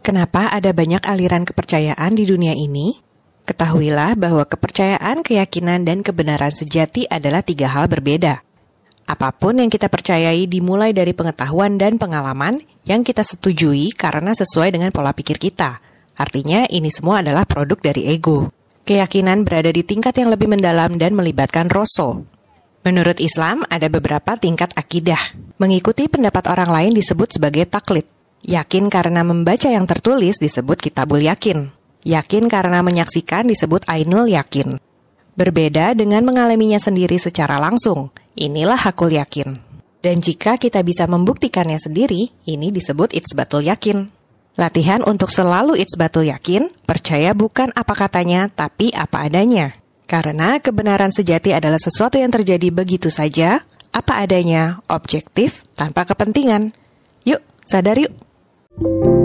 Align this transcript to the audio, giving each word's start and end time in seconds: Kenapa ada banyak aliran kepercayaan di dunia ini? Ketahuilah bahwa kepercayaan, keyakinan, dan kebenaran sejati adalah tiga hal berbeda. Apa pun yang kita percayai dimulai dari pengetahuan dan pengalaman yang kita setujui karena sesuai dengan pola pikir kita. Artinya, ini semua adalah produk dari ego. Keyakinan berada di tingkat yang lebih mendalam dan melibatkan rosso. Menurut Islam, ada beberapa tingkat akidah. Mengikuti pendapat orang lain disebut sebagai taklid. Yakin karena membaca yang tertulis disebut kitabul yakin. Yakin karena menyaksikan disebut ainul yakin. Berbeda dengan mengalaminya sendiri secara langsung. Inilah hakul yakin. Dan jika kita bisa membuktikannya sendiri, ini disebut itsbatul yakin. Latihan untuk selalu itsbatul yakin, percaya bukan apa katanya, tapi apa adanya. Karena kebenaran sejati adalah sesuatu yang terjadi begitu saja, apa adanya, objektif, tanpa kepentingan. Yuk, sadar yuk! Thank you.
Kenapa 0.00 0.48
ada 0.48 0.70
banyak 0.70 1.02
aliran 1.04 1.42
kepercayaan 1.42 2.14
di 2.14 2.24
dunia 2.24 2.54
ini? 2.54 2.96
Ketahuilah 3.48 4.12
bahwa 4.14 4.44
kepercayaan, 4.44 5.24
keyakinan, 5.24 5.82
dan 5.88 6.04
kebenaran 6.04 6.52
sejati 6.52 7.08
adalah 7.08 7.40
tiga 7.40 7.72
hal 7.72 7.88
berbeda. 7.88 8.44
Apa 9.08 9.32
pun 9.32 9.56
yang 9.56 9.72
kita 9.72 9.88
percayai 9.88 10.44
dimulai 10.44 10.92
dari 10.92 11.16
pengetahuan 11.16 11.80
dan 11.80 11.96
pengalaman 11.96 12.60
yang 12.84 13.00
kita 13.00 13.24
setujui 13.24 13.96
karena 13.96 14.36
sesuai 14.36 14.68
dengan 14.68 14.92
pola 14.92 15.16
pikir 15.16 15.40
kita. 15.40 15.80
Artinya, 16.12 16.68
ini 16.68 16.92
semua 16.92 17.24
adalah 17.24 17.48
produk 17.48 17.80
dari 17.80 18.04
ego. 18.12 18.52
Keyakinan 18.84 19.48
berada 19.48 19.72
di 19.72 19.80
tingkat 19.80 20.12
yang 20.20 20.28
lebih 20.28 20.52
mendalam 20.52 21.00
dan 21.00 21.16
melibatkan 21.16 21.72
rosso. 21.72 22.28
Menurut 22.84 23.16
Islam, 23.16 23.64
ada 23.72 23.88
beberapa 23.88 24.36
tingkat 24.36 24.76
akidah. 24.76 25.20
Mengikuti 25.56 26.04
pendapat 26.04 26.44
orang 26.52 26.68
lain 26.68 26.92
disebut 26.92 27.32
sebagai 27.32 27.64
taklid. 27.64 28.17
Yakin 28.46 28.86
karena 28.92 29.26
membaca 29.26 29.66
yang 29.66 29.88
tertulis 29.88 30.38
disebut 30.38 30.78
kitabul 30.78 31.18
yakin. 31.18 31.74
Yakin 32.06 32.46
karena 32.46 32.84
menyaksikan 32.84 33.50
disebut 33.50 33.82
ainul 33.90 34.30
yakin. 34.30 34.78
Berbeda 35.34 35.94
dengan 35.94 36.26
mengalaminya 36.26 36.78
sendiri 36.78 37.18
secara 37.18 37.58
langsung. 37.58 38.10
Inilah 38.38 38.78
hakul 38.78 39.14
yakin. 39.14 39.58
Dan 39.98 40.22
jika 40.22 40.58
kita 40.58 40.86
bisa 40.86 41.10
membuktikannya 41.10 41.78
sendiri, 41.78 42.30
ini 42.46 42.70
disebut 42.70 43.10
itsbatul 43.10 43.66
yakin. 43.66 44.14
Latihan 44.58 45.02
untuk 45.06 45.30
selalu 45.30 45.78
itsbatul 45.78 46.30
yakin, 46.30 46.70
percaya 46.86 47.34
bukan 47.34 47.70
apa 47.74 47.94
katanya, 47.94 48.50
tapi 48.50 48.90
apa 48.94 49.26
adanya. 49.26 49.78
Karena 50.06 50.58
kebenaran 50.58 51.14
sejati 51.14 51.54
adalah 51.54 51.78
sesuatu 51.78 52.18
yang 52.18 52.30
terjadi 52.34 52.70
begitu 52.74 53.10
saja, 53.10 53.62
apa 53.94 54.22
adanya, 54.22 54.82
objektif, 54.90 55.66
tanpa 55.78 56.06
kepentingan. 56.06 56.74
Yuk, 57.26 57.42
sadar 57.66 57.98
yuk! 57.98 58.27
Thank 58.80 59.06
you. 59.06 59.17